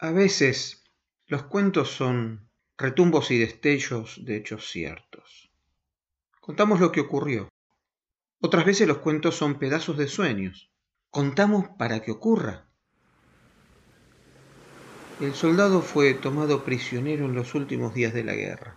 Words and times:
A 0.00 0.12
veces 0.12 0.84
los 1.26 1.42
cuentos 1.42 1.90
son 1.90 2.48
retumbos 2.76 3.32
y 3.32 3.38
destellos 3.38 4.24
de 4.24 4.36
hechos 4.36 4.70
ciertos. 4.70 5.50
Contamos 6.40 6.78
lo 6.78 6.92
que 6.92 7.00
ocurrió. 7.00 7.48
Otras 8.40 8.64
veces 8.64 8.86
los 8.86 8.98
cuentos 8.98 9.34
son 9.34 9.58
pedazos 9.58 9.98
de 9.98 10.06
sueños. 10.06 10.70
Contamos 11.10 11.70
para 11.76 12.00
que 12.00 12.12
ocurra. 12.12 12.68
El 15.20 15.34
soldado 15.34 15.82
fue 15.82 16.14
tomado 16.14 16.62
prisionero 16.62 17.24
en 17.24 17.34
los 17.34 17.56
últimos 17.56 17.92
días 17.92 18.14
de 18.14 18.22
la 18.22 18.34
guerra 18.34 18.76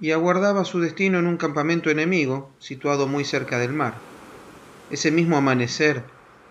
y 0.00 0.12
aguardaba 0.12 0.64
su 0.64 0.80
destino 0.80 1.18
en 1.18 1.26
un 1.26 1.36
campamento 1.36 1.90
enemigo 1.90 2.54
situado 2.58 3.06
muy 3.06 3.26
cerca 3.26 3.58
del 3.58 3.74
mar. 3.74 3.96
Ese 4.90 5.10
mismo 5.10 5.36
amanecer 5.36 6.04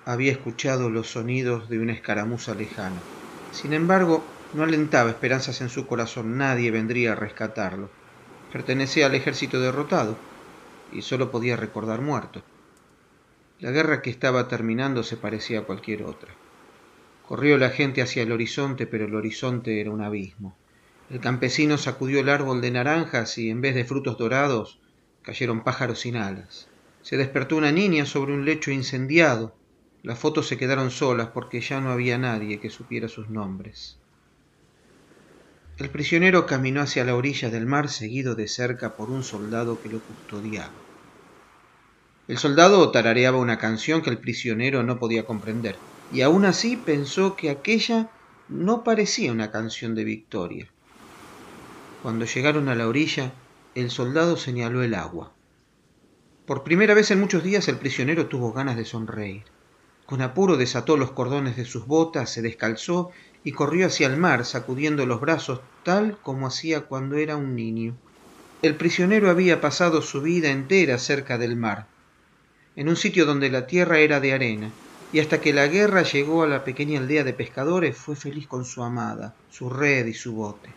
había 0.06 0.32
escuchado 0.32 0.92
los 0.92 1.08
sonidos 1.08 1.68
de 1.68 1.80
una 1.80 1.94
escaramuza 1.94 2.54
lejana. 2.54 3.02
Sin 3.54 3.74
embargo, 3.74 4.24
no 4.54 4.64
alentaba 4.64 5.12
esperanzas 5.12 5.62
en 5.62 5.70
su 5.70 5.88
corazón, 5.88 6.38
nadie 6.38 6.72
vendría 6.72 7.14
a 7.14 7.16
rescatarlo. 7.16 7.90
Pertenecía 8.52 9.06
al 9.06 9.16
ejército 9.16 9.60
derrotado 9.62 10.18
y 10.92 11.04
solo 11.04 11.32
podía 11.32 11.56
recordar 11.56 12.02
muerto. 12.02 12.44
La 13.60 13.72
guerra 13.72 14.02
que 14.02 14.10
estaba 14.10 14.48
terminando 14.48 15.04
se 15.04 15.18
parecía 15.18 15.60
a 15.60 15.64
cualquier 15.64 16.04
otra. 16.04 16.34
Corrió 17.28 17.58
la 17.58 17.70
gente 17.70 18.02
hacia 18.02 18.24
el 18.24 18.32
horizonte, 18.32 18.88
pero 18.88 19.06
el 19.06 19.16
horizonte 19.16 19.80
era 19.80 19.92
un 19.92 20.02
abismo. 20.02 20.58
El 21.10 21.20
campesino 21.20 21.78
sacudió 21.78 22.20
el 22.20 22.30
árbol 22.30 22.60
de 22.60 22.72
naranjas 22.72 23.38
y 23.38 23.50
en 23.50 23.62
vez 23.62 23.76
de 23.76 23.86
frutos 23.86 24.18
dorados 24.18 24.80
cayeron 25.22 25.64
pájaros 25.64 26.00
sin 26.00 26.18
alas. 26.18 26.68
Se 27.02 27.18
despertó 27.18 27.56
una 27.56 27.72
niña 27.72 28.06
sobre 28.06 28.34
un 28.34 28.46
lecho 28.46 28.72
incendiado. 28.72 29.56
Las 30.04 30.20
fotos 30.20 30.48
se 30.50 30.58
quedaron 30.58 30.92
solas 30.92 31.30
porque 31.30 31.62
ya 31.62 31.80
no 31.80 31.90
había 31.90 32.18
nadie 32.18 32.60
que 32.60 32.70
supiera 32.70 33.08
sus 33.08 33.30
nombres. 33.30 33.98
El 35.78 35.90
prisionero 35.90 36.46
caminó 36.46 36.82
hacia 36.82 37.06
la 37.06 37.16
orilla 37.16 37.50
del 37.50 37.66
mar 37.66 37.88
seguido 37.88 38.36
de 38.36 38.50
cerca 38.50 38.98
por 38.98 39.10
un 39.10 39.24
soldado 39.24 39.82
que 39.82 39.88
lo 39.88 40.02
custodiaba. 40.02 40.74
El 42.28 42.38
soldado 42.38 42.92
tarareaba 42.92 43.38
una 43.38 43.58
canción 43.58 44.02
que 44.02 44.10
el 44.10 44.18
prisionero 44.18 44.84
no 44.84 45.00
podía 45.00 45.26
comprender, 45.26 45.78
y 46.12 46.22
aún 46.22 46.44
así 46.44 46.76
pensó 46.76 47.38
que 47.38 47.50
aquella 47.50 48.10
no 48.50 48.84
parecía 48.84 49.32
una 49.32 49.52
canción 49.52 49.96
de 49.96 50.04
victoria. 50.04 50.68
Cuando 52.02 52.26
llegaron 52.26 52.68
a 52.68 52.76
la 52.76 52.90
orilla, 52.90 53.32
el 53.74 53.90
soldado 53.90 54.36
señaló 54.36 54.84
el 54.84 54.96
agua. 54.96 55.32
Por 56.46 56.64
primera 56.64 56.94
vez 56.94 57.10
en 57.12 57.22
muchos 57.22 57.42
días 57.42 57.70
el 57.70 57.78
prisionero 57.78 58.28
tuvo 58.28 58.52
ganas 58.52 58.76
de 58.76 58.84
sonreír. 58.84 59.53
Con 60.06 60.22
apuro 60.22 60.58
desató 60.58 60.98
los 60.98 61.12
cordones 61.12 61.56
de 61.56 61.66
sus 61.66 61.88
botas, 61.88 62.30
se 62.30 62.42
descalzó 62.42 63.12
y 63.44 63.52
corrió 63.52 63.88
hacia 63.88 64.08
el 64.08 64.18
mar, 64.18 64.46
sacudiendo 64.46 65.06
los 65.06 65.22
brazos 65.22 65.62
tal 65.84 66.18
como 66.22 66.48
hacía 66.48 66.82
cuando 66.82 67.18
era 67.18 67.36
un 67.36 67.56
niño. 67.56 67.96
El 68.62 68.76
prisionero 68.76 69.30
había 69.30 69.60
pasado 69.60 70.02
su 70.02 70.22
vida 70.22 70.50
entera 70.50 70.98
cerca 70.98 71.38
del 71.38 71.56
mar, 71.56 71.88
en 72.76 72.90
un 72.90 72.96
sitio 72.96 73.26
donde 73.26 73.50
la 73.50 73.68
tierra 73.68 74.00
era 74.00 74.20
de 74.20 74.34
arena, 74.34 74.72
y 75.12 75.20
hasta 75.20 75.42
que 75.42 75.54
la 75.54 75.68
guerra 75.68 76.04
llegó 76.04 76.44
a 76.44 76.48
la 76.48 76.64
pequeña 76.64 77.00
aldea 77.00 77.24
de 77.24 77.34
pescadores 77.34 77.96
fue 77.96 78.16
feliz 78.16 78.48
con 78.48 78.66
su 78.66 78.84
amada, 78.84 79.36
su 79.52 79.70
red 79.70 80.06
y 80.08 80.14
su 80.14 80.34
bote. 80.34 80.70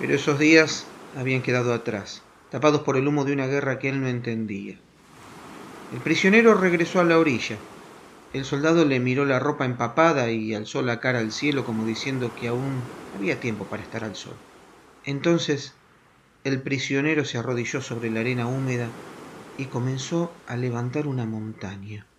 Pero 0.00 0.14
esos 0.14 0.38
días 0.38 0.86
habían 1.16 1.42
quedado 1.42 1.74
atrás, 1.74 2.22
tapados 2.50 2.82
por 2.82 2.96
el 2.96 3.06
humo 3.06 3.24
de 3.24 3.32
una 3.32 3.46
guerra 3.46 3.78
que 3.78 3.88
él 3.88 4.00
no 4.00 4.08
entendía. 4.08 4.78
El 5.92 6.00
prisionero 6.00 6.54
regresó 6.54 7.00
a 7.00 7.04
la 7.04 7.18
orilla, 7.18 7.58
el 8.34 8.44
soldado 8.44 8.84
le 8.84 9.00
miró 9.00 9.24
la 9.24 9.38
ropa 9.38 9.64
empapada 9.64 10.30
y 10.30 10.52
alzó 10.54 10.82
la 10.82 11.00
cara 11.00 11.20
al 11.20 11.32
cielo 11.32 11.64
como 11.64 11.86
diciendo 11.86 12.34
que 12.34 12.48
aún 12.48 12.92
había 13.10 13.40
tiempo 13.40 13.68
para 13.68 13.82
estar 13.82 14.04
al 14.04 14.14
sol. 14.16 14.44
Entonces 15.04 15.82
el 16.44 16.62
prisionero 16.62 17.24
se 17.24 17.38
arrodilló 17.38 17.82
sobre 17.82 18.10
la 18.10 18.20
arena 18.20 18.48
húmeda 18.48 18.98
y 19.56 19.68
comenzó 19.68 20.42
a 20.46 20.56
levantar 20.56 21.06
una 21.06 21.26
montaña. 21.26 22.10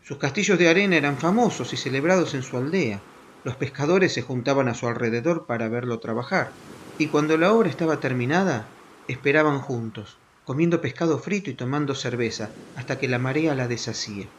Sus 0.00 0.18
castillos 0.18 0.58
de 0.58 0.68
arena 0.68 0.96
eran 0.96 1.18
famosos 1.18 1.72
y 1.74 1.76
celebrados 1.78 2.34
en 2.34 2.42
su 2.42 2.56
aldea. 2.56 3.08
Los 3.42 3.56
pescadores 3.56 4.14
se 4.14 4.22
juntaban 4.22 4.68
a 4.68 4.74
su 4.74 4.88
alrededor 4.88 5.46
para 5.46 5.68
verlo 5.68 6.00
trabajar, 6.00 6.60
y 6.98 7.08
cuando 7.08 7.38
la 7.38 7.52
obra 7.52 7.70
estaba 7.70 8.00
terminada, 8.00 8.78
esperaban 9.08 9.60
juntos, 9.60 10.22
comiendo 10.44 10.80
pescado 10.80 11.18
frito 11.18 11.50
y 11.50 11.54
tomando 11.54 11.94
cerveza, 11.94 12.60
hasta 12.74 12.98
que 12.98 13.08
la 13.08 13.18
marea 13.18 13.54
la 13.54 13.68
deshacía. 13.68 14.34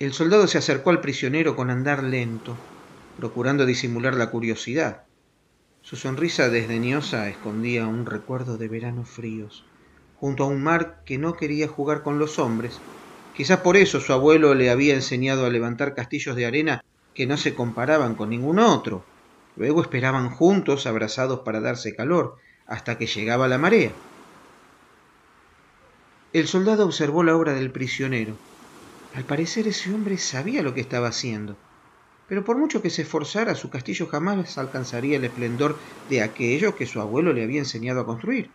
El 0.00 0.14
soldado 0.14 0.46
se 0.46 0.56
acercó 0.56 0.88
al 0.88 1.02
prisionero 1.02 1.56
con 1.56 1.68
andar 1.68 2.02
lento, 2.02 2.56
procurando 3.18 3.66
disimular 3.66 4.14
la 4.14 4.30
curiosidad. 4.30 5.02
Su 5.82 5.96
sonrisa 5.96 6.48
desdeñosa 6.48 7.28
escondía 7.28 7.86
un 7.86 8.06
recuerdo 8.06 8.56
de 8.56 8.66
veranos 8.68 9.10
fríos, 9.10 9.66
junto 10.16 10.44
a 10.44 10.46
un 10.46 10.62
mar 10.62 11.02
que 11.04 11.18
no 11.18 11.34
quería 11.34 11.68
jugar 11.68 12.02
con 12.02 12.18
los 12.18 12.38
hombres. 12.38 12.80
Quizás 13.36 13.58
por 13.58 13.76
eso 13.76 14.00
su 14.00 14.14
abuelo 14.14 14.54
le 14.54 14.70
había 14.70 14.94
enseñado 14.94 15.44
a 15.44 15.50
levantar 15.50 15.94
castillos 15.94 16.34
de 16.34 16.46
arena 16.46 16.82
que 17.12 17.26
no 17.26 17.36
se 17.36 17.54
comparaban 17.54 18.14
con 18.14 18.30
ningún 18.30 18.58
otro. 18.58 19.04
Luego 19.58 19.82
esperaban 19.82 20.30
juntos, 20.30 20.86
abrazados 20.86 21.40
para 21.40 21.60
darse 21.60 21.94
calor, 21.94 22.38
hasta 22.66 22.96
que 22.96 23.06
llegaba 23.06 23.48
la 23.48 23.58
marea. 23.58 23.92
El 26.32 26.48
soldado 26.48 26.86
observó 26.86 27.22
la 27.22 27.36
obra 27.36 27.52
del 27.52 27.70
prisionero 27.70 28.34
al 29.14 29.24
parecer 29.24 29.66
ese 29.66 29.92
hombre 29.92 30.18
sabía 30.18 30.62
lo 30.62 30.74
que 30.74 30.80
estaba 30.80 31.08
haciendo, 31.08 31.56
pero 32.28 32.44
por 32.44 32.56
mucho 32.56 32.80
que 32.80 32.90
se 32.90 33.02
esforzara, 33.02 33.56
su 33.56 33.70
castillo 33.70 34.06
jamás 34.06 34.56
alcanzaría 34.56 35.16
el 35.16 35.24
esplendor 35.24 35.76
de 36.08 36.22
aquello 36.22 36.76
que 36.76 36.86
su 36.86 37.00
abuelo 37.00 37.32
le 37.32 37.42
había 37.42 37.58
enseñado 37.58 38.00
a 38.00 38.06
construir. 38.06 38.50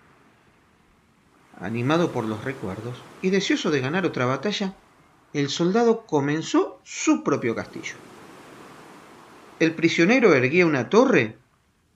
Animado 1.59 2.11
por 2.13 2.23
los 2.23 2.43
recuerdos 2.45 3.01
y 3.21 3.31
deseoso 3.31 3.71
de 3.71 3.81
ganar 3.81 4.05
otra 4.05 4.25
batalla, 4.25 4.75
el 5.33 5.49
soldado 5.49 6.05
comenzó 6.05 6.79
su 6.85 7.21
propio 7.23 7.53
castillo. 7.53 7.95
El 9.59 9.73
prisionero 9.73 10.33
erguía 10.33 10.65
una 10.65 10.89
torre 10.89 11.37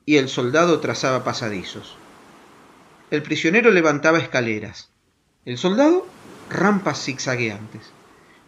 y 0.06 0.18
el 0.18 0.28
soldado 0.28 0.82
trazaba 0.82 1.24
pasadizos. 1.24 1.96
El 3.10 3.24
prisionero 3.24 3.72
levantaba 3.72 4.18
escaleras, 4.18 4.92
el 5.46 5.58
soldado 5.58 6.06
rampas 6.50 7.04
zigzagueantes. 7.06 7.94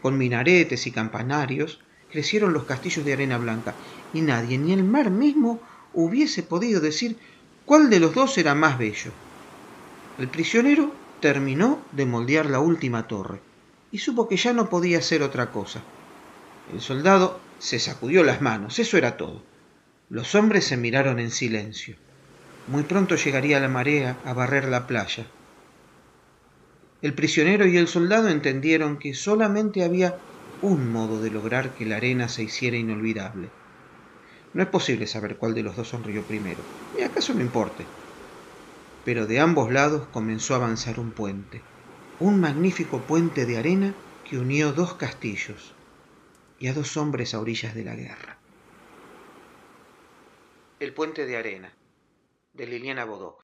Con 0.01 0.17
minaretes 0.17 0.87
y 0.87 0.91
campanarios 0.91 1.79
crecieron 2.11 2.53
los 2.53 2.65
castillos 2.65 3.05
de 3.05 3.13
arena 3.13 3.37
blanca, 3.37 3.73
y 4.13 4.21
nadie, 4.21 4.57
ni 4.57 4.73
el 4.73 4.83
mar 4.83 5.09
mismo, 5.09 5.61
hubiese 5.93 6.43
podido 6.43 6.81
decir 6.81 7.17
cuál 7.65 7.89
de 7.89 7.99
los 7.99 8.13
dos 8.13 8.37
era 8.37 8.55
más 8.55 8.77
bello. 8.77 9.11
El 10.17 10.27
prisionero 10.27 10.91
terminó 11.21 11.79
de 11.91 12.05
moldear 12.05 12.47
la 12.47 12.59
última 12.59 13.07
torre, 13.07 13.39
y 13.91 13.99
supo 13.99 14.27
que 14.27 14.37
ya 14.37 14.53
no 14.53 14.69
podía 14.69 14.99
hacer 14.99 15.23
otra 15.23 15.51
cosa. 15.51 15.81
El 16.73 16.81
soldado 16.81 17.39
se 17.59 17.79
sacudió 17.79 18.23
las 18.23 18.41
manos, 18.41 18.79
eso 18.79 18.97
era 18.97 19.17
todo. 19.17 19.41
Los 20.09 20.35
hombres 20.35 20.65
se 20.65 20.77
miraron 20.77 21.19
en 21.19 21.31
silencio. 21.31 21.95
Muy 22.67 22.83
pronto 22.83 23.15
llegaría 23.15 23.59
la 23.59 23.69
marea 23.69 24.17
a 24.25 24.33
barrer 24.33 24.65
la 24.65 24.87
playa. 24.87 25.25
El 27.01 27.15
prisionero 27.15 27.65
y 27.65 27.77
el 27.77 27.87
soldado 27.87 28.29
entendieron 28.29 28.99
que 28.99 29.13
solamente 29.15 29.83
había 29.83 30.21
un 30.59 30.87
modo 30.91 31.19
de 31.19 31.31
lograr 31.31 31.73
que 31.73 31.85
la 31.85 31.97
arena 31.97 32.29
se 32.29 32.43
hiciera 32.43 32.77
inolvidable. 32.77 33.55
No 34.53 34.61
es 34.63 34.69
posible 34.69 35.07
saber 35.07 35.37
cuál 35.37 35.53
de 35.55 35.63
los 35.63 35.75
dos 35.75 35.89
sonrió 35.89 36.27
primero, 36.27 36.69
y 36.93 37.01
acaso 37.01 37.33
no 37.33 37.41
importe. 37.41 37.89
Pero 39.03 39.25
de 39.25 39.39
ambos 39.39 39.71
lados 39.71 40.09
comenzó 40.09 40.53
a 40.53 40.57
avanzar 40.57 40.99
un 40.99 41.13
puente, 41.13 41.65
un 42.19 42.39
magnífico 42.39 43.07
puente 43.07 43.45
de 43.45 43.57
arena 43.57 43.95
que 44.23 44.37
unió 44.37 44.71
dos 44.71 44.95
castillos 44.95 45.75
y 46.59 46.67
a 46.67 46.73
dos 46.73 46.97
hombres 46.97 47.33
a 47.33 47.39
orillas 47.39 47.73
de 47.73 47.83
la 47.83 47.95
guerra. 47.95 48.37
El 50.79 50.93
puente 50.93 51.25
de 51.25 51.37
arena, 51.37 51.73
de 52.53 52.67
Liliana 52.67 53.05
Bodoc. 53.05 53.41